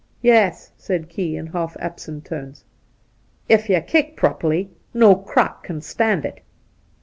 'Yes,' 0.23 0.71
said 0.77 1.09
Key, 1.09 1.37
in 1.37 1.45
half 1.45 1.77
absent 1.79 2.25
tones.' 2.25 2.63
Ef 3.51 3.69
you 3.69 3.79
kick 3.81 4.15
properly, 4.15 4.71
no 4.95 5.13
croc' 5.15 5.63
can 5.65 5.79
stand 5.81 6.25
it.' 6.25 6.41